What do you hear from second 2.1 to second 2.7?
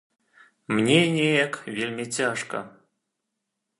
цяжка.